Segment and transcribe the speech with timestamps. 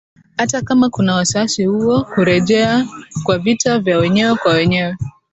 [0.37, 2.87] hata kama kuna wasiwasi huo wa kurejea
[3.23, 4.97] kwa vita vya wenyewe kwa wenyewe